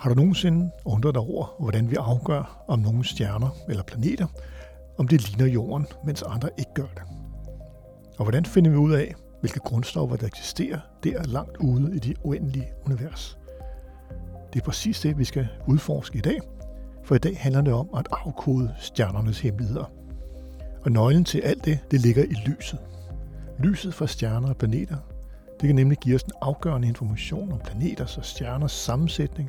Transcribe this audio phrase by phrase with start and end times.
[0.00, 4.26] Har du nogensinde undret dig over, hvordan vi afgør, om nogle stjerner eller planeter,
[4.98, 7.02] om det ligner jorden, mens andre ikke gør det?
[8.18, 12.18] Og hvordan finder vi ud af, hvilke grundstoffer der eksisterer der langt ude i det
[12.22, 13.38] uendelige univers?
[14.52, 16.40] Det er præcis det, vi skal udforske i dag,
[17.04, 19.90] for i dag handler det om at afkode stjernernes hemmeligheder.
[20.84, 22.78] Og nøglen til alt det, det ligger i lyset.
[23.58, 24.96] Lyset fra stjerner og planeter,
[25.60, 29.48] det kan nemlig give os en afgørende information om planeters og stjerners sammensætning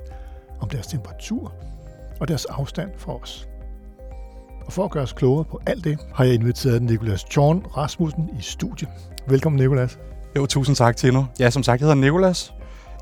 [0.62, 1.54] om deres temperatur
[2.20, 3.48] og deres afstand fra os.
[4.66, 8.30] Og for at gøre os klogere på alt det, har jeg inviteret Nikolas Thorn Rasmussen
[8.40, 8.90] i studiet.
[9.28, 10.00] Velkommen, Nikolas.
[10.36, 11.24] Jo, tusind tak, Tino.
[11.40, 12.54] Ja, som sagt, jeg hedder Nikolas.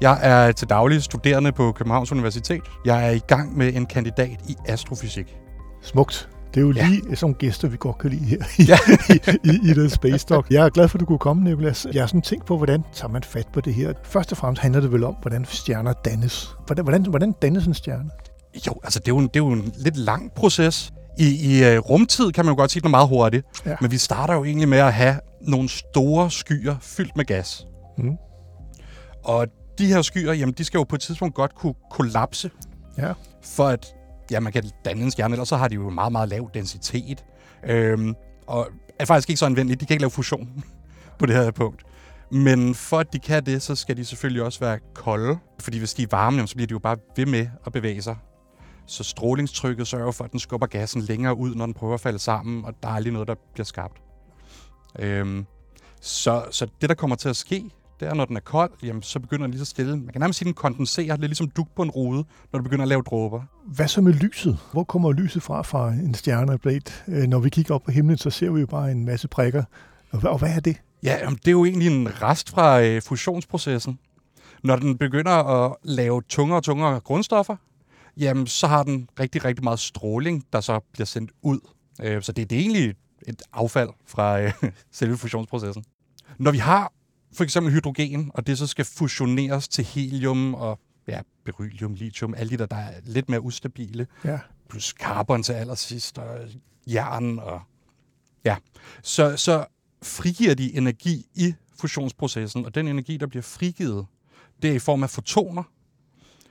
[0.01, 2.61] Jeg er til daglig studerende på Københavns Universitet.
[2.85, 5.37] Jeg er i gang med en kandidat i astrofysik.
[5.81, 6.29] Smukt.
[6.53, 7.15] Det er jo lige ja.
[7.15, 8.77] sådan gæster, vi godt kan lide her i, ja.
[9.15, 10.51] i, i, i den Space Talk.
[10.51, 11.87] Jeg er glad for, at du kunne komme, Nicolas.
[11.93, 13.93] Jeg har sådan tænkt på, hvordan tager man fat på det her.
[14.03, 16.55] Først og fremmest handler det vel om, hvordan stjerner dannes.
[16.65, 18.09] Hvordan, hvordan, hvordan dannes en stjerne?
[18.67, 20.93] Jo, altså det er jo en, det er jo en lidt lang proces.
[21.17, 23.45] I, i uh, rumtid kan man jo godt sige, det er meget hurtigt.
[23.65, 23.75] Ja.
[23.81, 27.65] Men vi starter jo egentlig med at have nogle store skyer fyldt med gas.
[27.97, 28.17] Mm.
[29.23, 32.51] Og de her skyer, jamen, de skal jo på et tidspunkt godt kunne kollapse.
[32.97, 33.13] Ja.
[33.43, 33.93] For at
[34.31, 37.25] ja, man kan danne en stjerne, ellers så har de jo meget, meget lav densitet.
[37.63, 38.15] Øhm,
[38.47, 38.67] og
[38.99, 39.79] er faktisk ikke så anvendelige.
[39.79, 40.63] De kan ikke lave fusion
[41.19, 41.83] på det her punkt.
[42.31, 45.37] Men for at de kan det, så skal de selvfølgelig også være kolde.
[45.59, 48.15] Fordi hvis de er varme, så bliver de jo bare ved med at bevæge sig.
[48.85, 52.19] Så strålingstrykket sørger for, at den skubber gassen længere ud, når den prøver at falde
[52.19, 54.01] sammen, og der er lige noget, der bliver skabt.
[54.99, 55.45] Øhm,
[56.01, 59.01] så, så det, der kommer til at ske, det er, når den er kold, jamen,
[59.01, 59.97] så begynder den lige så stille.
[59.97, 61.13] Man kan nærmest sige, at den kondenserer.
[61.13, 63.41] Er ligesom duk på en rude, når du begynder at lave dråber.
[63.65, 64.57] Hvad så med lyset?
[64.71, 66.91] Hvor kommer lyset fra fra en stjerneblade?
[67.07, 69.63] Øh, når vi kigger op på himlen, så ser vi jo bare en masse prikker.
[70.11, 70.81] Og hvad er det?
[71.03, 73.99] Ja, jamen, det er jo egentlig en rest fra øh, fusionsprocessen.
[74.63, 77.55] Når den begynder at lave tungere og tungere grundstoffer,
[78.17, 81.59] jamen, så har den rigtig, rigtig meget stråling, der så bliver sendt ud.
[82.01, 82.95] Øh, så det, det er egentlig
[83.27, 84.53] et affald fra øh,
[84.91, 85.83] selve fusionsprocessen.
[86.37, 86.91] Når vi har
[87.33, 92.49] for eksempel hydrogen, og det så skal fusioneres til helium og ja, beryllium, lithium, alle
[92.49, 94.07] de der, der er lidt mere ustabile.
[94.25, 94.39] Ja.
[94.69, 96.39] Plus carbon til allersidst, og
[96.87, 97.61] jern og...
[98.45, 98.55] Ja,
[99.03, 99.65] så, så
[100.01, 104.05] frigiver de energi i fusionsprocessen, og den energi, der bliver frigivet,
[104.61, 105.63] det er i form af fotoner.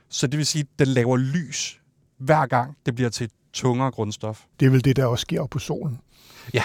[0.09, 1.81] Så det vil sige, at den laver lys
[2.17, 4.45] hver gang det bliver til et tungere grundstof.
[4.59, 5.99] Det er vel det, der også sker på solen?
[6.53, 6.63] Ja,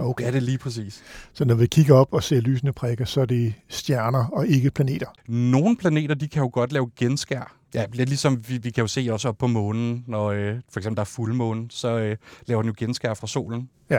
[0.00, 0.24] Okay.
[0.24, 1.02] Ja, det er lige præcis.
[1.32, 4.70] Så når vi kigger op og ser lysende prikker, så er det stjerner og ikke
[4.70, 5.06] planeter?
[5.28, 7.56] Nogle planeter, de kan jo godt lave genskær.
[7.74, 10.80] Ja, lidt ligesom vi, vi kan jo se også op på månen, når øh, for
[10.80, 12.16] eksempel der er fuldmåne, så øh,
[12.46, 13.68] laver den jo genskær fra solen.
[13.90, 13.98] Ja.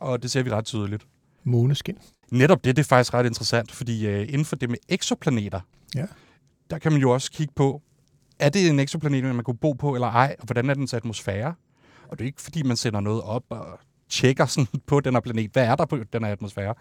[0.00, 1.06] Og det ser vi ret tydeligt.
[1.44, 1.96] Måneskin.
[2.30, 5.60] Netop det, det er faktisk ret interessant, fordi øh, inden for det med eksoplaneter,
[5.94, 6.06] ja.
[6.70, 7.82] der kan man jo også kigge på,
[8.38, 11.54] er det en eksoplanet, man kunne bo på eller ej, og hvordan er dens atmosfære?
[12.08, 13.78] Og det er ikke, fordi man sender noget op og
[14.12, 16.74] tjekker sådan på den her planet, hvad er der på den her atmosfære?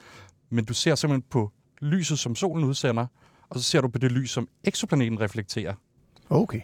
[0.50, 3.06] Men du ser simpelthen på lyset, som solen udsender,
[3.50, 5.74] og så ser du på det lys, som ekoplaneten reflekterer.
[6.30, 6.62] Okay.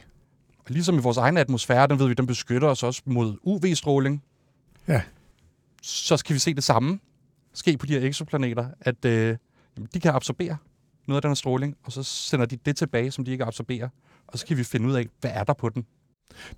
[0.60, 4.24] Og ligesom i vores egen atmosfære, den ved vi, den beskytter os også mod UV-stråling.
[4.88, 5.02] Ja.
[5.82, 7.00] Så skal vi se det samme
[7.54, 9.38] ske på de her eksoplaneter, at øh,
[9.78, 10.58] jamen, de kan absorbere
[11.08, 13.90] noget af den her stråling, og så sender de det tilbage, som de ikke absorberer.
[14.28, 15.86] Og så kan vi finde ud af, hvad er der på den.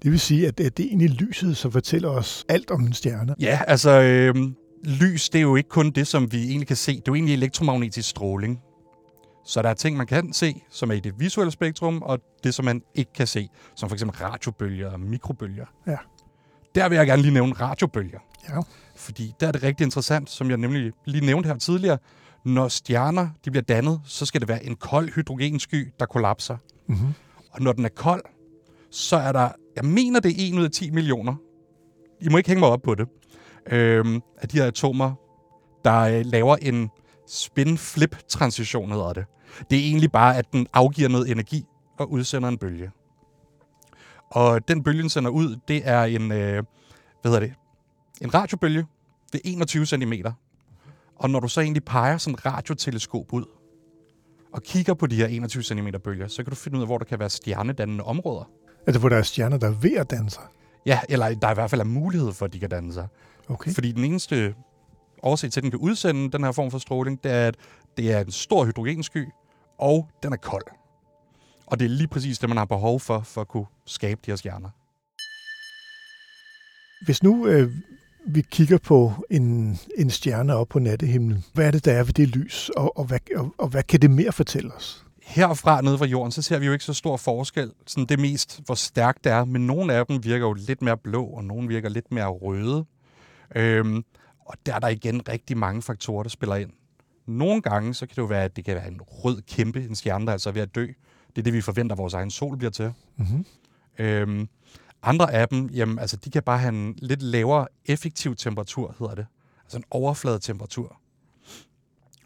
[0.03, 3.35] Det vil sige, at det er egentlig lyset, som fortæller os alt om en stjerne.
[3.39, 4.35] Ja, altså øh,
[4.83, 6.91] lys, det er jo ikke kun det, som vi egentlig kan se.
[6.91, 8.59] Det er jo egentlig elektromagnetisk stråling.
[9.45, 12.53] Så der er ting, man kan se, som er i det visuelle spektrum, og det,
[12.53, 15.65] som man ikke kan se, som for eksempel radiobølger og mikrobølger.
[15.87, 15.97] Ja.
[16.75, 18.19] Der vil jeg gerne lige nævne radiobølger.
[18.49, 18.61] Ja.
[18.95, 21.97] Fordi der er det rigtig interessant, som jeg nemlig lige nævnte her tidligere.
[22.45, 26.57] Når stjerner de bliver dannet, så skal det være en kold hydrogensky, der kollapser.
[26.87, 27.13] Mm-hmm.
[27.51, 28.21] Og når den er kold,
[28.91, 29.49] så er der,
[29.81, 31.35] jeg mener det er 1 ud af 10 millioner,
[32.21, 33.07] I må ikke hænge mig op på det,
[33.71, 35.13] øhm, af de her atomer,
[35.85, 36.89] der øh, laver en
[37.27, 39.25] spin-flip-transition, hedder det.
[39.69, 41.65] Det er egentlig bare, at den afgiver noget energi
[41.99, 42.91] og udsender en bølge.
[44.29, 46.63] Og den bølge, den sender ud, det er en, øh,
[47.21, 47.53] hvad hedder det,
[48.21, 48.85] en radiobølge.
[49.33, 50.13] Det er 21 cm.
[51.15, 53.45] Og når du så egentlig peger sådan et radioteleskop ud,
[54.53, 56.97] og kigger på de her 21 cm bølger, så kan du finde ud af, hvor
[56.97, 58.49] der kan være stjernedannende områder.
[58.87, 60.43] Altså, hvor der er stjerner, der er ved at danne sig.
[60.85, 63.07] Ja, eller der i hvert fald er mulighed for, at de kan danne sig.
[63.49, 63.71] Okay.
[63.71, 64.55] Fordi den eneste
[65.23, 67.55] årsag til, at den kan udsende den her form for stråling, det er, at
[67.97, 69.27] det er en stor hydrogensky,
[69.77, 70.65] og den er kold.
[71.65, 74.31] Og det er lige præcis det, man har behov for, for at kunne skabe de
[74.31, 74.69] her stjerner.
[77.05, 77.71] Hvis nu øh,
[78.27, 82.13] vi kigger på en, en stjerne op på nattehimlen, hvad er det, der er ved
[82.13, 85.05] det lys, og, og, hvad, og, og hvad kan det mere fortælle os?
[85.29, 87.71] Herfra nede fra jorden, så ser vi jo ikke så stor forskel.
[87.87, 90.97] Sådan det mest, hvor stærkt det er, men nogle af dem virker jo lidt mere
[90.97, 92.85] blå, og nogle virker lidt mere røde.
[93.55, 94.03] Øhm,
[94.45, 96.71] og der er der igen rigtig mange faktorer, der spiller ind.
[97.25, 99.95] Nogle gange, så kan det jo være, at det kan være en rød kæmpe, en
[99.95, 100.85] stjerne, der er altså ved at dø.
[101.29, 102.93] Det er det, vi forventer, vores egen sol bliver til.
[103.17, 103.45] Mm-hmm.
[103.99, 104.49] Øhm,
[105.03, 109.15] andre af dem, jamen, altså, de kan bare have en lidt lavere effektiv temperatur, hedder
[109.15, 109.25] det.
[109.63, 110.99] Altså en overfladetemperatur.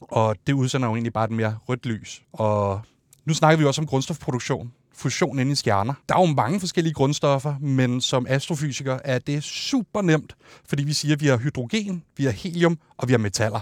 [0.01, 2.23] Og det udsender jo egentlig bare et mere rødt lys.
[2.31, 2.81] Og
[3.25, 4.73] nu snakker vi også om grundstofproduktion.
[4.93, 5.93] Fusion inde i stjerner.
[6.09, 10.35] Der er jo mange forskellige grundstoffer, men som astrofysiker er det super nemt,
[10.69, 13.59] fordi vi siger, at vi har hydrogen, vi har helium og vi har metaller.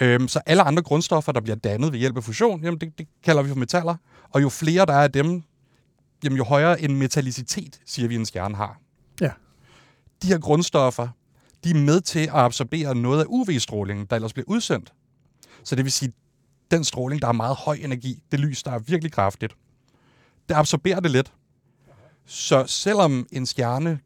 [0.00, 3.08] Øhm, så alle andre grundstoffer, der bliver dannet ved hjælp af fusion, jamen det, det
[3.22, 3.96] kalder vi for metaller.
[4.30, 5.42] Og jo flere der er af dem,
[6.24, 8.80] jamen jo højere en metallicitet, siger vi, en stjerne har.
[9.20, 9.30] Ja.
[10.22, 11.08] De her grundstoffer,
[11.64, 14.92] de er med til at absorbere noget af UV-strålingen, der ellers bliver udsendt.
[15.64, 16.12] Så det vil sige,
[16.72, 19.56] den stråling, der er meget høj energi, det lys, der er virkelig kraftigt,
[20.48, 21.32] det absorberer det lidt.
[22.26, 23.98] Så selvom en stjerne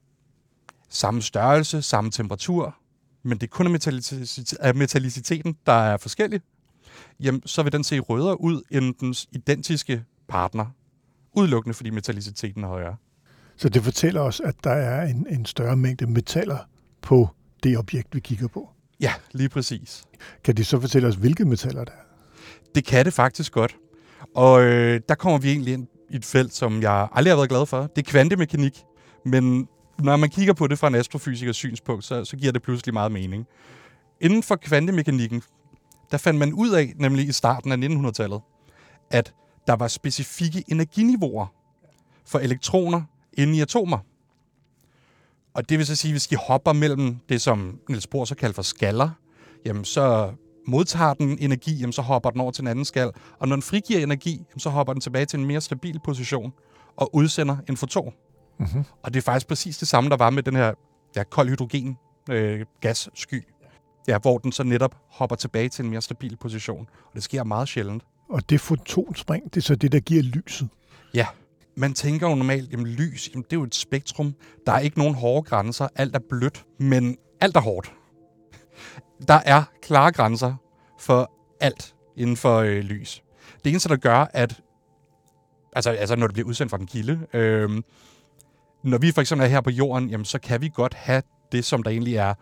[0.89, 2.77] samme størrelse, samme temperatur,
[3.23, 6.41] men det kun er metalliciteten, metalliciteten, der er forskellig,
[7.21, 10.67] jamen, så vil den se rødere ud end dens identiske partner.
[11.33, 12.97] Udelukkende fordi metalliciteten er højere.
[13.57, 16.59] Så det fortæller os, at der er en, en større mængde metaller
[17.03, 17.29] på
[17.62, 18.71] det objekt, vi kigger på.
[19.01, 20.05] Ja, lige præcis.
[20.45, 22.06] Kan de så fortælle os, hvilke metaller der er?
[22.76, 23.76] Det kan det faktisk godt.
[24.34, 27.49] Og øh, der kommer vi egentlig ind i et felt, som jeg aldrig har været
[27.49, 27.81] glad for.
[27.81, 28.84] Det er kvantemekanik.
[29.25, 29.69] Men
[29.99, 33.12] når man kigger på det fra en astrofysikers synspunkt, så, så giver det pludselig meget
[33.12, 33.46] mening.
[34.20, 35.43] Inden for kvantemekanikken,
[36.11, 38.40] der fandt man ud af, nemlig i starten af 1900-tallet,
[39.11, 39.34] at
[39.67, 41.46] der var specifikke energiniveauer
[42.26, 43.02] for elektroner
[43.32, 43.99] inde i atomer.
[45.55, 48.34] Og det vil så sige, at hvis de hopper mellem det, som Niels Bohr så
[48.34, 49.11] kalder for skaller,
[49.64, 50.32] jamen så
[50.67, 53.11] modtager den energi, jamen så hopper den over til en anden skal.
[53.39, 56.53] Og når den frigiver energi, jamen så hopper den tilbage til en mere stabil position
[56.97, 58.13] og udsender en foton.
[58.59, 58.85] Mm-hmm.
[59.03, 60.73] Og det er faktisk præcis det samme, der var med den her
[61.17, 61.97] ja, kold hydrogen
[62.31, 63.45] øh, gassky.
[64.09, 66.89] Ja, hvor den så netop hopper tilbage til en mere stabil position.
[67.05, 68.03] Og det sker meget sjældent.
[68.29, 70.69] Og det fotonspring, det er så det, der giver lyset.
[71.15, 71.27] Ja,
[71.77, 74.35] man tænker jo normalt, jamen lys, jamen, det er jo et spektrum.
[74.67, 75.89] Der er ikke nogen hårde grænser.
[75.95, 77.93] Alt er blødt, men alt er hårdt.
[79.28, 80.55] Der er klare grænser
[80.99, 81.31] for
[81.61, 83.23] alt inden for øh, lys.
[83.64, 84.61] Det eneste, der gør, at
[85.73, 87.82] altså, altså når det bliver udsendt fra den kilde, øh,
[88.82, 91.64] når vi for eksempel er her på jorden, jamen, så kan vi godt have det,
[91.64, 92.34] som der egentlig er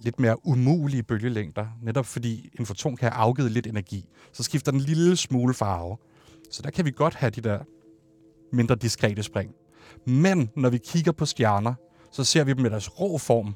[0.00, 4.08] lidt mere umulige bølgelængder, netop fordi en foton kan have afgivet lidt energi.
[4.32, 5.96] Så skifter den en lille smule farve.
[6.50, 7.58] Så der kan vi godt have de der
[8.52, 9.54] mindre diskrete spring.
[10.06, 11.74] Men når vi kigger på stjerner,
[12.12, 13.54] så ser vi dem i deres rå form.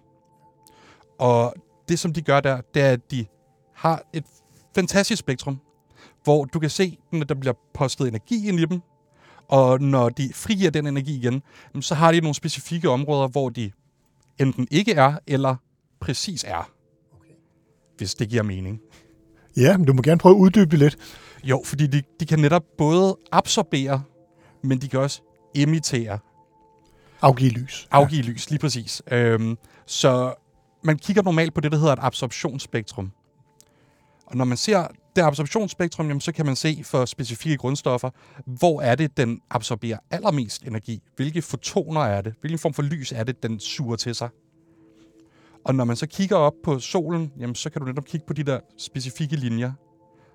[1.19, 1.55] Og
[1.89, 3.27] det, som de gør der, det er, at de
[3.75, 4.25] har et
[4.75, 5.61] fantastisk spektrum,
[6.25, 8.81] hvor du kan se, når der bliver postet energi ind i dem,
[9.49, 11.43] og når de frigiver den energi igen,
[11.81, 13.71] så har de nogle specifikke områder, hvor de
[14.39, 15.57] enten ikke er, eller
[16.01, 16.71] præcis er.
[17.13, 17.35] Okay.
[17.97, 18.81] Hvis det giver mening.
[19.57, 20.97] Ja, men du må gerne prøve at uddybe det lidt.
[21.45, 24.03] Jo, fordi de, de kan netop både absorbere,
[24.63, 25.23] men de kan også
[25.55, 26.19] emittere.
[27.23, 27.89] Afgive lys.
[27.91, 28.31] Afgive ja.
[28.31, 29.03] lys, lige præcis.
[29.11, 30.35] Øhm, så
[30.85, 33.11] man kigger normalt på det, der hedder et absorptionsspektrum.
[34.27, 34.87] Og når man ser
[35.17, 38.11] det absorptionsspektrum, jamen, så kan man se for specifikke grundstoffer,
[38.47, 41.03] hvor er det, den absorberer allermest energi?
[41.17, 42.35] Hvilke fotoner er det?
[42.41, 44.29] Hvilken form for lys er det, den suger til sig?
[45.65, 48.33] Og når man så kigger op på solen, jamen, så kan du netop kigge på
[48.33, 49.73] de der specifikke linjer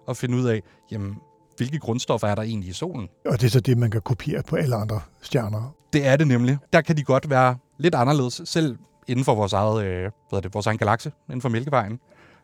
[0.07, 1.15] og finde ud af, jamen,
[1.57, 3.07] hvilke grundstoffer er der egentlig i solen?
[3.25, 5.75] Og det er så det, man kan kopiere på alle andre stjerner.
[5.93, 6.57] Det er det nemlig.
[6.73, 8.77] Der kan de godt være lidt anderledes, selv
[9.09, 11.99] inden for vores, eget, øh, hvad er det, vores egen galakse, inden for Mælkevejen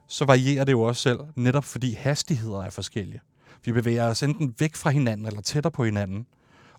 [0.07, 3.21] så varierer det jo også selv, netop fordi hastigheder er forskellige.
[3.65, 6.25] Vi bevæger os enten væk fra hinanden eller tættere på hinanden.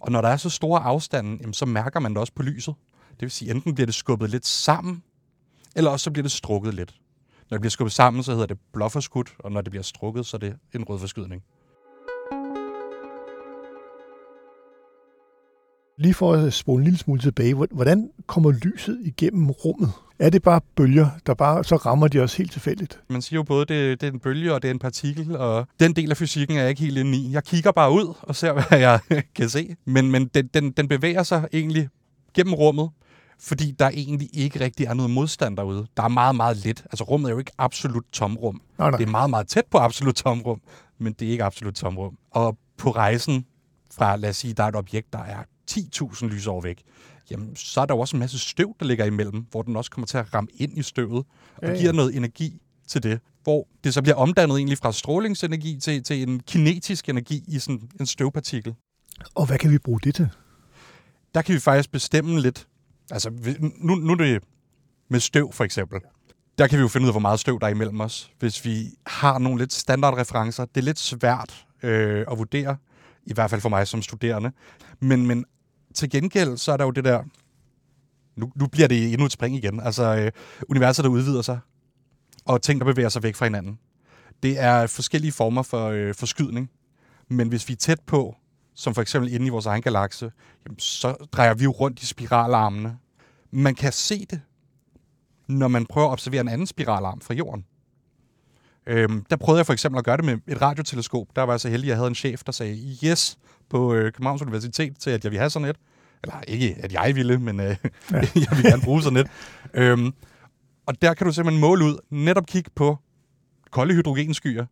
[0.00, 2.74] Og når der er så store afstande, jamen, så mærker man det også på lyset.
[3.10, 5.02] Det vil sige, enten bliver det skubbet lidt sammen,
[5.76, 6.94] eller også så bliver det strukket lidt.
[7.50, 10.36] Når det bliver skubbet sammen, så hedder det blåforskudt, og når det bliver strukket, så
[10.36, 10.98] er det en rød
[15.98, 19.92] Lige for at spole en lille smule tilbage, hvordan kommer lyset igennem rummet?
[20.18, 23.00] Er det bare bølger, der bare, så rammer de os helt tilfældigt?
[23.08, 25.66] Man siger jo både, det, det er en bølge og det er en partikel, og
[25.80, 27.32] den del af fysikken er jeg ikke helt inde i.
[27.32, 29.00] Jeg kigger bare ud og ser, hvad jeg
[29.34, 29.76] kan se.
[29.84, 31.88] Men, men den, den, den bevæger sig egentlig
[32.34, 32.90] gennem rummet,
[33.40, 35.86] fordi der egentlig ikke rigtig er noget modstand derude.
[35.96, 36.84] Der er meget, meget lidt.
[36.84, 38.60] Altså rummet er jo ikke absolut tomrum.
[38.78, 38.98] Nej, nej.
[38.98, 40.60] Det er meget, meget tæt på absolut tomrum,
[40.98, 42.16] men det er ikke absolut tomrum.
[42.30, 43.46] Og på rejsen
[43.90, 45.42] fra, lad os sige, der er et objekt, der er
[45.78, 46.82] 10.000 lysår væk,
[47.30, 49.90] jamen så er der jo også en masse støv, der ligger imellem, hvor den også
[49.90, 51.24] kommer til at ramme ind i støvet,
[51.56, 51.76] og ja.
[51.76, 56.28] giver noget energi til det, hvor det så bliver omdannet egentlig fra strålingsenergi til, til
[56.28, 58.74] en kinetisk energi i sådan en støvpartikel.
[59.34, 60.28] Og hvad kan vi bruge det til?
[61.34, 62.66] Der kan vi faktisk bestemme lidt.
[63.10, 63.30] Altså,
[63.78, 64.42] nu, nu er det
[65.08, 66.00] med støv, for eksempel.
[66.58, 68.64] Der kan vi jo finde ud af, hvor meget støv der er imellem os, hvis
[68.64, 70.64] vi har nogle lidt standardreferencer.
[70.64, 72.76] Det er lidt svært øh, at vurdere,
[73.26, 74.52] i hvert fald for mig som studerende.
[75.00, 75.44] Men, men
[75.96, 77.22] til gengæld, så er der jo det der...
[78.36, 79.80] Nu, nu bliver det endnu et spring igen.
[79.80, 80.32] Altså, øh,
[80.68, 81.58] universet, der udvider sig,
[82.44, 83.78] og ting, der bevæger sig væk fra hinanden.
[84.42, 86.70] Det er forskellige former for øh, forskydning.
[87.28, 88.36] Men hvis vi er tæt på,
[88.74, 90.32] som for eksempel inde i vores egen galakse,
[90.66, 92.98] jamen, så drejer vi jo rundt i spiralarmene.
[93.50, 94.40] Man kan se det,
[95.48, 97.64] når man prøver at observere en anden spiralarm fra jorden.
[98.86, 101.26] Øhm, der prøvede jeg for eksempel at gøre det med et radioteleskop.
[101.36, 103.38] Der var jeg så heldig, at jeg havde en chef, der sagde yes
[103.70, 105.76] på øh, Københavns Universitet til, at jeg ville have sådan et.
[106.22, 107.66] Eller ikke, at jeg ville, men øh,
[108.12, 108.16] ja.
[108.34, 109.26] jeg vil gerne bruge sådan et.
[109.74, 110.12] Øhm,
[110.86, 112.98] og der kan du simpelthen måle ud, netop kigge på
[113.70, 114.66] kolde hydrogenskyer,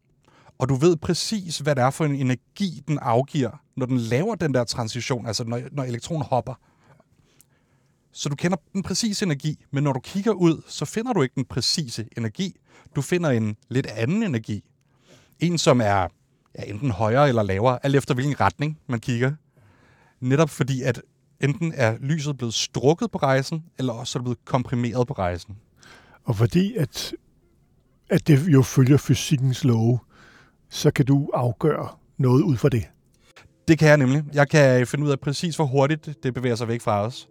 [0.59, 4.35] og du ved præcis, hvad det er for en energi, den afgiver, når den laver
[4.35, 6.55] den der transition, altså når, når elektronen hopper.
[8.15, 11.35] Så du kender den præcise energi, men når du kigger ud, så finder du ikke
[11.35, 12.57] den præcise energi.
[12.97, 14.65] Du finder en lidt anden energi.
[15.41, 16.09] En, som er
[16.59, 19.33] ja, enten højere eller lavere, alt efter hvilken retning man kigger.
[20.21, 21.03] Netop fordi, at
[21.41, 25.57] enten er lyset blevet strukket på rejsen, eller også er det blevet komprimeret på rejsen.
[26.25, 27.15] Og fordi at,
[28.11, 29.99] at det jo følger fysikkens love,
[30.71, 32.85] så kan du afgøre noget ud fra det.
[33.69, 34.25] Det kan jeg nemlig.
[34.33, 37.29] Jeg kan finde ud af præcis, hvor hurtigt det bevæger sig væk fra os.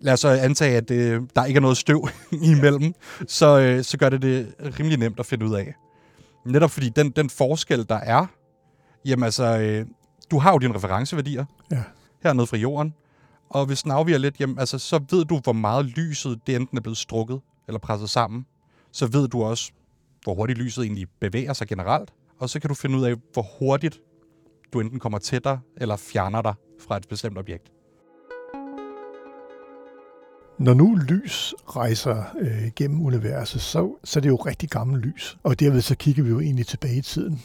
[0.00, 2.08] Lad os så antage, at øh, der ikke er noget støv
[2.52, 2.94] imellem,
[3.26, 5.74] så, øh, så gør det det rimelig nemt at finde ud af.
[6.46, 8.26] Netop fordi den, den forskel, der er,
[9.04, 9.86] jamen altså, øh,
[10.30, 11.82] du har jo dine referenceværdier Ja.
[12.22, 12.94] hernede fra jorden,
[13.50, 16.76] og hvis den afviger lidt, jamen altså, så ved du, hvor meget lyset det enten
[16.78, 18.46] er blevet strukket eller presset sammen.
[18.92, 19.72] Så ved du også,
[20.24, 23.46] hvor hurtigt lyset egentlig bevæger sig generelt, og så kan du finde ud af, hvor
[23.58, 24.00] hurtigt
[24.72, 27.72] du enten kommer tættere eller fjerner dig fra et bestemt objekt.
[30.58, 35.38] Når nu lys rejser øh, gennem universet, så, så er det jo rigtig gammelt lys.
[35.42, 37.42] Og derved så kigger vi jo egentlig tilbage i tiden.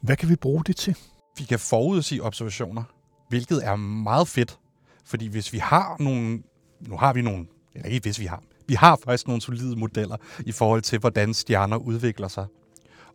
[0.00, 0.96] Hvad kan vi bruge det til?
[1.38, 2.82] Vi kan forudsige observationer,
[3.28, 4.58] hvilket er meget fedt.
[5.04, 6.42] Fordi hvis vi har nogle...
[6.80, 7.46] Nu har vi nogle...
[7.74, 8.42] Eller ikke hvis vi har.
[8.68, 10.16] Vi har faktisk nogle solide modeller
[10.46, 12.46] i forhold til, hvordan stjerner udvikler sig.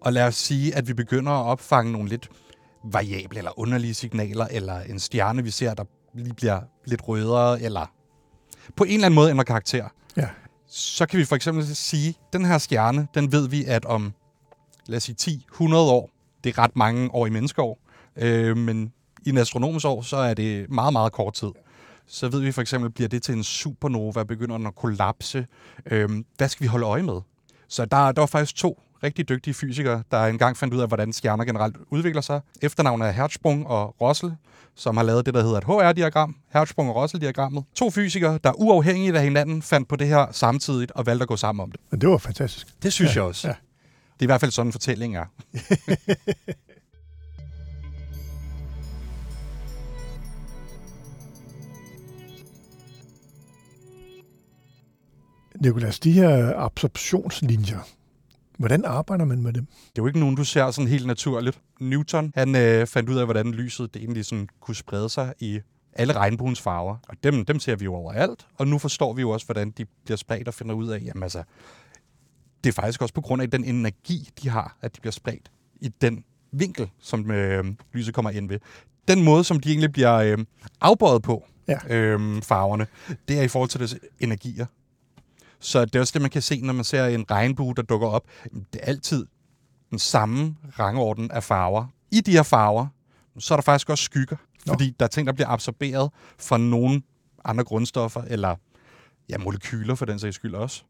[0.01, 2.29] Og lad os sige, at vi begynder at opfange nogle lidt
[2.83, 7.91] variable eller underlige signaler, eller en stjerne, vi ser, der lige bliver lidt rødere, eller
[8.75, 9.87] på en eller anden måde ændrer karakter.
[10.17, 10.27] Ja.
[10.67, 14.13] Så kan vi for eksempel sige, at den her stjerne, den ved vi, at om,
[14.87, 16.09] lad os sige 10-100 år,
[16.43, 17.79] det er ret mange år i menneskeår,
[18.15, 18.93] øh, men
[19.25, 21.51] i en astronomisk år, så er det meget, meget kort tid.
[22.07, 25.47] Så ved vi for eksempel, bliver det til en supernova, begynder den at kollapse.
[25.91, 27.21] Øh, hvad skal vi holde øje med?
[27.67, 31.13] Så der, der var faktisk to rigtig dygtige fysikere, der engang fandt ud af, hvordan
[31.13, 32.41] stjerner generelt udvikler sig.
[32.61, 34.33] Efternavnet er Hertzsprung og Russell,
[34.75, 37.63] som har lavet det, der hedder et HR-diagram, Hertzsprung og Russell-diagrammet.
[37.75, 41.35] To fysikere, der uafhængigt af hinanden fandt på det her samtidigt og valgte at gå
[41.37, 41.79] sammen om det.
[41.91, 42.67] Men det var fantastisk.
[42.83, 43.47] Det synes Ja, jeg også.
[43.47, 43.53] ja.
[44.13, 45.25] Det er i hvert fald sådan en fortælling er.
[55.61, 57.79] Nikolas, de her absorptionslinjer,
[58.57, 59.65] hvordan arbejder man med dem?
[59.65, 61.59] Det er jo ikke nogen, du ser sådan helt naturligt.
[61.79, 65.59] Newton, han øh, fandt ud af, hvordan lyset det egentlig sådan kunne sprede sig i
[65.93, 66.97] alle regnbuens farver.
[67.09, 69.85] Og dem, dem ser vi jo overalt, og nu forstår vi jo også, hvordan de
[70.05, 71.43] bliver spredt og finder ud af, jamen altså,
[72.63, 75.51] det er faktisk også på grund af den energi, de har, at de bliver spredt
[75.81, 78.59] i den vinkel, som øh, lyset kommer ind ved.
[79.07, 80.37] Den måde, som de egentlig bliver øh,
[80.81, 81.95] afbøjet på, Ja.
[81.95, 82.87] øh, farverne,
[83.27, 84.65] det er i forhold til deres energier.
[85.65, 88.07] Så det er også det, man kan se, når man ser en regnbue, der dukker
[88.07, 88.23] op.
[88.53, 89.25] Det er altid
[89.89, 91.85] den samme rangorden af farver.
[92.11, 92.87] I de her farver,
[93.39, 94.73] så er der faktisk også skygger, Nå.
[94.73, 97.01] fordi der er ting, der bliver absorberet fra nogle
[97.45, 98.55] andre grundstoffer, eller
[99.29, 100.83] ja, molekyler for den sags skyld også.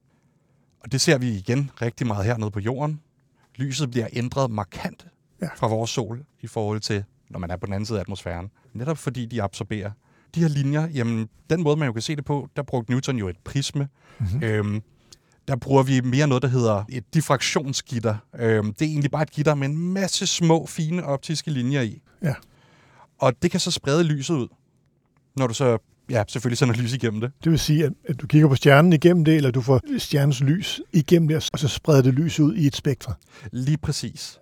[0.80, 3.02] Og det ser vi igen rigtig meget hernede på jorden.
[3.56, 5.08] Lyset bliver ændret markant
[5.42, 5.48] Ja.
[5.56, 8.52] fra vores sol i forhold til, når man er på den anden side af atmosfæren.
[8.74, 9.92] Netop fordi de absorberer
[10.36, 13.18] de her linjer, jamen, den måde, man jo kan se det på, der brugte Newton
[13.18, 13.88] jo et prisme.
[14.20, 14.44] Mm-hmm.
[14.44, 14.82] Øhm,
[15.48, 18.16] der bruger vi mere noget, der hedder et diffraktionsgitter.
[18.40, 22.02] Øhm, det er egentlig bare et gitter med en masse små, fine optiske linjer i.
[22.24, 22.34] Ja.
[23.20, 24.48] Og det kan så sprede lyset ud,
[25.36, 25.78] når du så
[26.10, 27.32] ja, selvfølgelig sender lys igennem det.
[27.44, 30.42] Det vil sige, at, at du kigger på stjernen igennem det, eller du får stjernens
[30.42, 33.14] lys igennem det, og så spreder det lys ud i et spektre.
[33.52, 34.40] Lige præcis.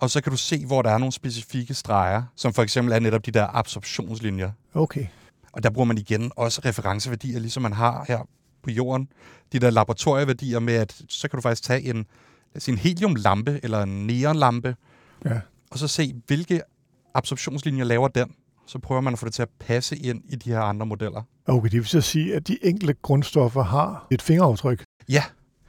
[0.00, 2.98] Og så kan du se, hvor der er nogle specifikke streger, som for eksempel er
[2.98, 4.50] netop de der absorptionslinjer.
[4.74, 5.06] Okay.
[5.52, 8.28] Og der bruger man igen også referenceværdier, ligesom man har her
[8.62, 9.08] på jorden.
[9.52, 12.06] De der laboratorieværdier med, at så kan du faktisk tage en,
[12.68, 14.76] en heliumlampe eller en neonlampe,
[15.24, 15.40] Ja.
[15.70, 16.60] og så se, hvilke
[17.14, 18.34] absorptionslinjer laver den.
[18.66, 21.22] Så prøver man at få det til at passe ind i de her andre modeller.
[21.46, 24.84] Okay, det vil så sige, at de enkelte grundstoffer har et fingeraftryk.
[25.08, 25.24] Ja,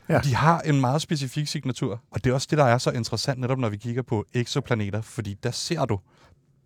[0.09, 0.13] Ja.
[0.13, 0.19] ja.
[0.19, 2.01] de har en meget specifik signatur.
[2.11, 5.01] Og det er også det, der er så interessant netop, når vi kigger på eksoplaneter,
[5.01, 5.99] fordi der ser du,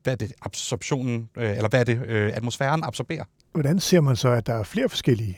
[0.03, 3.23] hvad er det absorptionen, øh, eller hvad er det øh, atmosfæren absorberer.
[3.51, 5.37] Hvordan ser man så, at der er flere forskellige?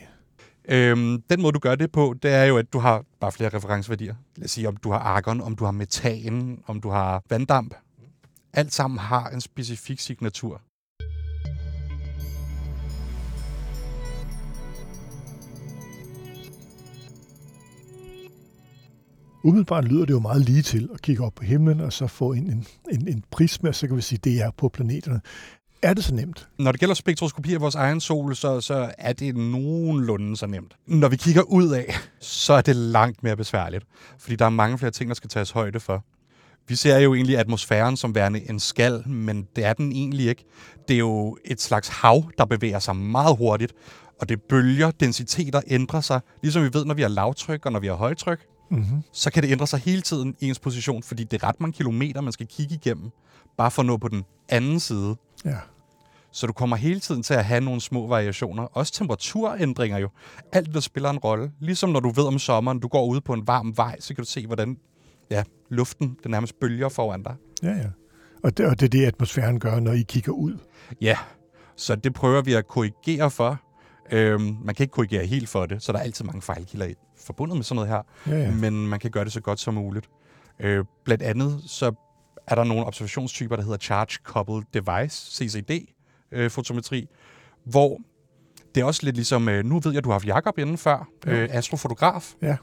[0.68, 3.50] Øhm, den måde, du gør det på, det er jo, at du har bare flere
[3.54, 4.14] referenceværdier.
[4.36, 7.74] Lad os sige, om du har argon, om du har metan, om du har vanddamp.
[8.52, 10.62] Alt sammen har en specifik signatur.
[19.42, 22.32] Umiddelbart lyder det jo meget lige til at kigge op på himlen, og så få
[22.32, 25.20] en, en, en, en prisme, og så kan vi sige, at det er på planeterne.
[25.82, 26.48] Er det så nemt?
[26.58, 30.76] Når det gælder spektroskopi af vores egen sol, så, så er det nogenlunde så nemt.
[30.86, 33.84] Når vi kigger ud af, så er det langt mere besværligt,
[34.18, 36.04] fordi der er mange flere ting, der skal tages højde for.
[36.68, 40.44] Vi ser jo egentlig atmosfæren som værende en skal, men det er den egentlig ikke.
[40.88, 43.72] Det er jo et slags hav, der bevæger sig meget hurtigt,
[44.20, 46.20] og det bølger, densiteter ændrer sig.
[46.42, 49.02] Ligesom vi ved, når vi har lavtryk og når vi har højtryk, Mm-hmm.
[49.12, 51.72] så kan det ændre sig hele tiden i ens position, fordi det er ret mange
[51.72, 53.10] kilometer, man skal kigge igennem,
[53.56, 55.16] bare for at nå på den anden side.
[55.44, 55.56] Ja.
[56.32, 58.62] Så du kommer hele tiden til at have nogle små variationer.
[58.62, 60.08] Også temperaturændringer jo.
[60.52, 61.52] Alt det, der spiller en rolle.
[61.60, 64.24] Ligesom når du ved om sommeren, du går ud på en varm vej, så kan
[64.24, 64.78] du se, hvordan
[65.30, 67.34] ja, luften det nærmest bølger foran dig.
[67.62, 67.86] Ja, ja.
[68.42, 70.58] Og det, og det er det, atmosfæren gør, når I kigger ud.
[71.00, 71.16] Ja,
[71.76, 73.60] så det prøver vi at korrigere for.
[74.12, 77.56] Øhm, man kan ikke korrigere helt for det, så der er altid mange fejlkilder forbundet
[77.56, 78.02] med sådan noget her.
[78.36, 78.50] Ja, ja.
[78.50, 80.10] men man kan gøre det så godt som muligt.
[80.60, 81.92] Øh, blandt andet så
[82.46, 87.06] er der nogle observationstyper, der hedder Charge Coupled Device, CCD-fotometri,
[87.64, 87.98] hvor
[88.74, 91.08] det er også lidt ligesom, øh, nu ved jeg, du har haft Jacob inden før,
[91.26, 92.34] øh, astrofotograf.
[92.42, 92.56] Ja.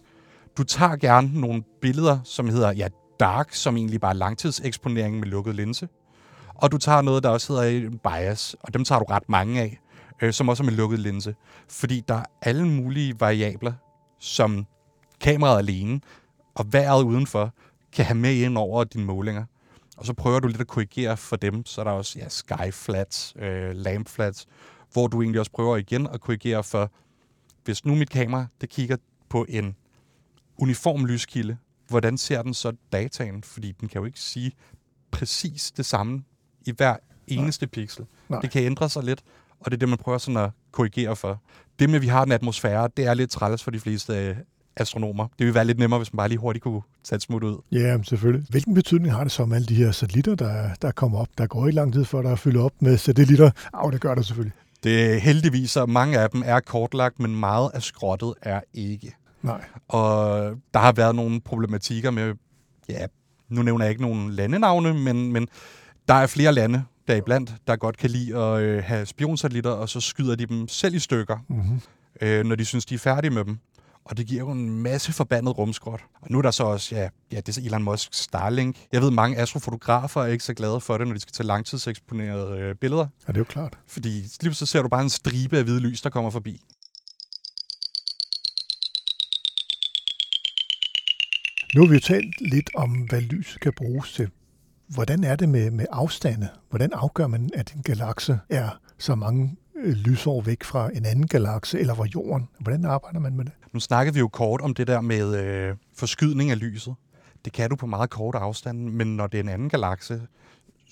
[0.58, 2.88] Du tager gerne nogle billeder, som hedder ja,
[3.20, 5.88] dark, som egentlig bare er langtidseksponering med lukket linse.
[6.56, 9.80] Og du tager noget, der også hedder bias, og dem tager du ret mange af,
[10.22, 11.36] øh, som også er med lukket linse.
[11.70, 13.74] Fordi der er alle mulige variabler,
[14.20, 14.66] som
[15.20, 16.02] kameraet alene
[16.56, 17.54] og vejret udenfor
[17.92, 19.46] kan have med ind over dine målinger.
[19.98, 21.66] Og så prøver du lidt at korrigere for dem.
[21.66, 24.48] Så er der også ja, sky flats, øh, lamp flats,
[24.94, 26.92] hvor du egentlig også prøver igen at korrigere for,
[27.64, 28.98] hvis nu mit kamera det kigger
[29.30, 29.76] på en
[30.58, 33.44] uniform lyskilde, hvordan ser den så dataen?
[33.44, 34.52] Fordi den kan jo ikke sige
[35.12, 36.24] præcis det samme
[36.66, 36.96] i hver
[37.28, 38.06] eneste pixel.
[38.30, 38.42] Nej.
[38.42, 39.24] Det kan ændre sig lidt,
[39.60, 41.42] og det er det, man prøver sådan at korrigere for.
[41.80, 44.36] Det med, at vi har en atmosfære, det er lidt træls for de fleste øh,
[44.76, 45.28] astronomer.
[45.40, 47.58] Det vil være lidt nemmere, hvis man bare lige hurtigt kunne tage et smut ud.
[47.72, 48.46] Ja, selvfølgelig.
[48.50, 51.28] Hvilken betydning har det så med alle de her satellitter, der, der kommer op?
[51.38, 53.52] Der går ikke lang tid før, der er fyldt op med satellitter.
[53.74, 54.54] Au, det gør der selvfølgelig.
[54.84, 59.16] Det heldigvis, så mange af dem er kortlagt, men meget af skrottet er ikke.
[59.42, 59.64] Nej.
[59.88, 60.40] Og
[60.74, 62.34] der har været nogle problematikker med,
[62.90, 63.06] ja,
[63.50, 65.48] nu nævner jeg ikke nogen landenavne, men, men
[66.08, 69.90] der er flere lande, der iblandt, der godt kan lide at øh, have spionsatellitter, og
[69.90, 71.82] så skyder de dem selv i stykker, Mm-hmm.
[72.22, 73.60] øh, når de synes, de er færdige med dem.
[74.06, 76.02] Og det giver jo en masse forbandet rumskrot.
[76.22, 78.76] Og nu er der så også, ja, ja det er så Elon Musk Starlink.
[78.92, 82.60] Jeg ved, mange astrofotografer er ikke så glade for det, når de skal tage langtidseksponerede
[82.60, 83.08] øh, billeder.
[83.28, 83.78] Ja, det er jo klart.
[83.88, 86.62] Fordi lige så ser du bare en stribe af hvide lys, der kommer forbi.
[91.76, 94.30] Nu har vi jo talt lidt om, hvad lys kan bruges til.
[94.88, 96.50] Hvordan er det med, med afstande?
[96.70, 101.28] Hvordan afgør man, at en galakse er så mange øh, lysår væk fra en anden
[101.28, 102.48] galakse, eller fra jorden?
[102.60, 103.54] Hvordan arbejder man med det?
[103.74, 106.96] Nu snakkede vi jo kort om det der med øh, forskydning af lyset.
[107.46, 110.22] Det kan du på meget kort afstand, men når det er en anden galakse,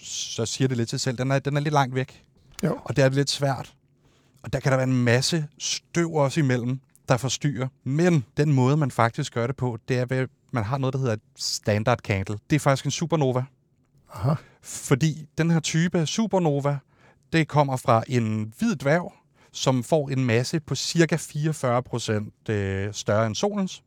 [0.03, 2.23] så siger det lidt til sig selv, den er, den er lidt langt væk,
[2.63, 2.79] Jo.
[2.83, 3.73] og det er lidt svært.
[4.43, 6.79] Og der kan der være en masse støv også imellem,
[7.09, 7.67] der forstyrrer.
[7.83, 10.93] Men den måde, man faktisk gør det på, det er, ved, at man har noget,
[10.93, 12.37] der hedder et standard candle.
[12.49, 13.43] Det er faktisk en supernova.
[14.15, 14.33] Aha.
[14.61, 16.77] Fordi den her type supernova,
[17.33, 19.13] det kommer fra en hvid dværg,
[19.51, 23.83] som får en masse på cirka 44 procent øh, større end solens.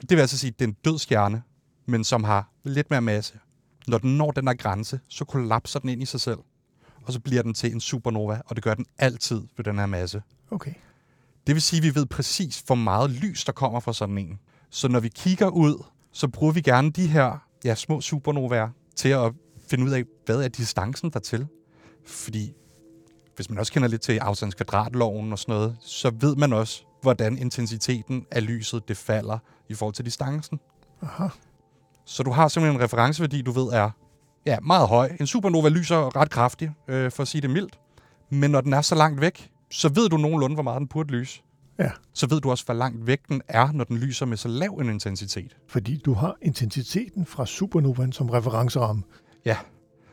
[0.00, 1.42] Det vil altså sige, at det er en død stjerne,
[1.86, 3.38] men som har lidt mere masse.
[3.88, 6.38] Når den når den her grænse, så kollapser den ind i sig selv.
[7.02, 9.86] og så bliver den til en supernova, og det gør den altid ved den her
[9.86, 10.22] masse.
[10.50, 10.74] Okay.
[11.46, 14.38] Det vil sige, at vi ved præcis, hvor meget lys, der kommer fra sådan en.
[14.70, 19.08] Så når vi kigger ud, så bruger vi gerne de her ja, små supernovaer til
[19.08, 19.32] at
[19.68, 21.46] finde ud af, hvad er distancen dertil.
[22.06, 22.52] Fordi
[23.36, 27.38] hvis man også kender lidt til afstandskvadratloven og sådan noget, så ved man også, hvordan
[27.38, 30.60] intensiteten af lyset det falder i forhold til distancen.
[31.02, 31.28] Aha.
[32.04, 33.90] Så du har simpelthen en referenceværdi, du ved er
[34.46, 35.12] ja, meget høj.
[35.20, 37.78] En supernova lyser ret kraftigt, øh, for at sige det mildt.
[38.30, 41.12] Men når den er så langt væk, så ved du nogenlunde, hvor meget den burde
[41.12, 41.42] lyse.
[41.78, 44.48] Ja, Så ved du også, hvor langt væk den er, når den lyser med så
[44.48, 45.56] lav en intensitet.
[45.68, 49.02] fordi du har intensiteten fra supernovaen som referenceramme.
[49.44, 49.56] Ja,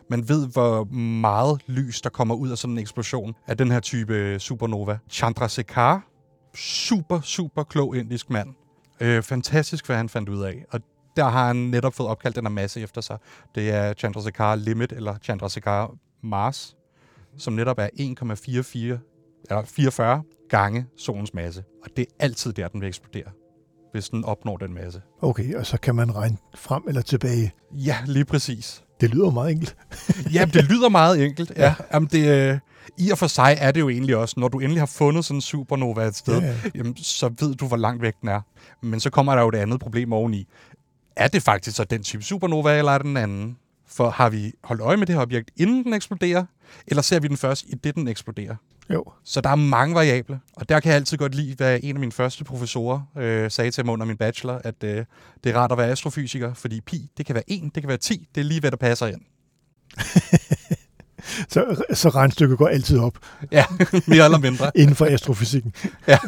[0.09, 3.79] man ved, hvor meget lys, der kommer ud af sådan en eksplosion af den her
[3.79, 4.97] type supernova.
[5.09, 6.07] Chandrasekhar,
[6.55, 8.49] super, super klog indisk mand.
[8.99, 10.65] Øh, fantastisk, hvad han fandt ud af.
[10.71, 10.79] Og
[11.15, 13.17] der har han netop fået opkaldt den her masse efter sig.
[13.55, 15.91] Det er Chandrasekhar Limit, eller Chandrasekhar
[16.23, 16.75] Mars,
[17.37, 18.77] som netop er 1,44
[19.49, 20.23] eller 44
[20.57, 21.63] gange solens masse.
[21.83, 23.31] Og det er altid der, den vil eksplodere,
[23.91, 25.01] hvis den opnår den masse.
[25.21, 27.51] Okay, og så kan man regne frem eller tilbage.
[27.71, 28.83] Ja, lige præcis.
[29.01, 29.75] Det lyder meget enkelt.
[30.33, 31.51] Ja, det lyder meget enkelt.
[31.57, 31.75] Ja.
[31.93, 32.59] Jamen, det, øh,
[32.97, 35.37] I og for sig er det jo egentlig også, når du endelig har fundet sådan
[35.37, 36.55] en supernova et sted, Ja, ja.
[36.75, 38.41] Jamen, så ved du, hvor langt væk den er.
[38.81, 40.47] Men så kommer der jo det andet problem oveni.
[41.15, 43.57] Er det faktisk så den type supernova, eller er den anden?
[43.95, 46.45] For har vi holdt øje med det her objekt, inden den eksploderer,
[46.87, 48.55] eller ser vi den først i det, den eksploderer?
[48.89, 51.95] Jo, Så der er mange variable, og der kan jeg altid godt lide, hvad en
[51.95, 55.05] af mine første professorer øh, sagde til mig under min bachelor, at øh,
[55.43, 57.97] det er rart at være astrofysiker, fordi pi, det kan være 1, det kan være
[57.97, 59.21] 10, det er lige hvad der passer ind.
[61.53, 63.17] så, så regnstykket går altid op
[63.51, 63.65] Ja,
[64.07, 64.71] mere eller mindre.
[64.81, 65.73] inden for astrofysikken.
[66.07, 66.17] Ja.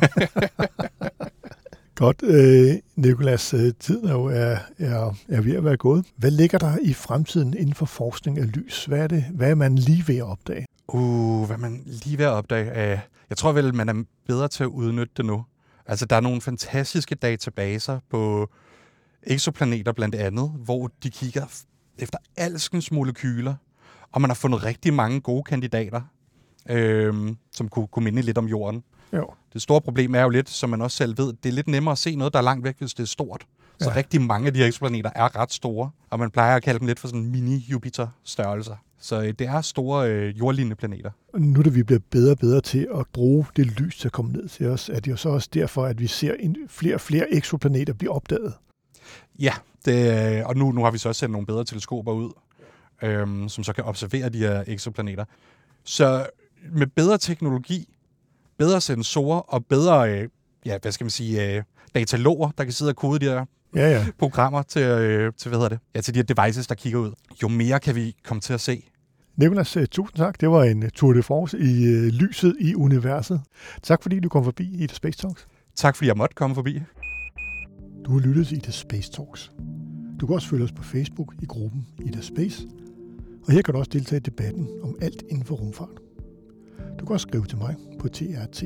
[1.96, 6.06] Godt, øh, Nikolas, øh, tiden er jo er, er, er ved at være gået.
[6.18, 8.86] Hvad ligger der i fremtiden inden for forskning af lys?
[8.86, 10.66] Hvad er, det, hvad er man lige ved at opdage?
[10.88, 12.72] Uh, hvad man lige ved at opdage.
[12.72, 15.46] Uh, jeg tror vel, man er bedre til at udnytte det nu.
[15.86, 18.50] Altså, der er nogle fantastiske databaser på
[19.24, 21.46] eksoplaneter blandt andet, hvor de kigger
[21.98, 23.56] efter alskens molekyler,
[24.12, 26.02] og man har fundet rigtig mange gode kandidater,
[26.70, 28.84] øh, som kunne, kunne minde lidt om jorden.
[29.14, 31.68] Jo, Det store problem er jo lidt, som man også selv ved, det er lidt
[31.68, 33.46] nemmere at se noget, der er langt væk, hvis det er stort.
[33.80, 33.96] Så Ja.
[33.96, 36.88] rigtig mange af de her eksoplaneter er ret store, og man plejer at kalde dem
[36.88, 38.76] lidt for sådan mini-Jupiter-størrelser.
[39.00, 41.12] Så øh, det er store øh, jordlignende planeter.
[41.34, 44.32] Og nu da vi bliver bedre og bedre til at bruge det lys, der kommer
[44.32, 47.02] ned til os, er det jo så også derfor, at vi ser en, flere og
[47.02, 48.54] flere eksoplaneter blive opdaget.
[49.40, 49.54] Ja,
[49.86, 52.32] det, og nu, nu har vi så også sendt nogle bedre teleskoper ud,
[53.02, 55.26] øhm, som så kan observere de her eksoplaneter.
[55.84, 56.28] Så
[56.72, 57.95] med bedre teknologi,
[58.60, 60.30] bedre sensorer og bedre, øh,
[60.66, 61.64] ja, hvad skal man sige, øh,
[61.96, 64.06] dataloger, der kan sidde og kode de her Ja, ja.
[64.20, 65.80] programmer til, øh, til, hvad hedder det?
[65.96, 67.12] Ja, til de her devices, der kigger ud.
[67.44, 68.90] Jo mere kan vi komme til at se.
[69.38, 70.42] Nikolas, øh, tusind tak.
[70.42, 73.42] Det var en øh, tour de force i øh, lyset i universet.
[73.84, 75.48] Tak fordi du kom forbi i The Space Talks.
[75.76, 76.82] Tak fordi jeg måtte komme forbi.
[78.06, 79.52] Du har lyttet til The Space Talks.
[80.20, 82.68] Du kan også følge os på Facebook i gruppen Ida Space,
[83.48, 85.90] og her kan du også deltage i debatten om alt inden for rumfart.
[87.00, 88.64] Du kan også skrive til mig på trt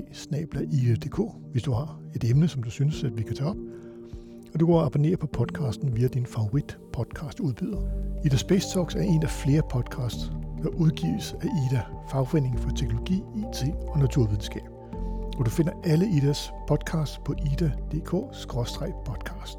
[1.51, 3.55] hvis du har et emne, som du synes, at vi kan tage op.
[4.53, 7.81] Og du kan også abonnere på podcasten via din favorit podcast udbyder.
[8.25, 10.31] Ida Space Talks er en af flere podcasts,
[10.63, 14.63] der udgives af Ida, Fagforeningen for Teknologi, IT og Naturvidenskab.
[15.37, 19.57] Og du finder alle Idas podcasts på ida.dk-podcast.